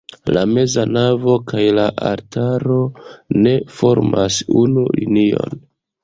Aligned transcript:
La 0.35 0.41
meza 0.51 0.83
navo 0.93 1.33
kaj 1.49 1.65
la 1.79 1.83
altaro 2.11 2.77
ne 3.41 3.53
formas 3.81 4.39
unu 4.63 4.87
linion. 4.97 5.61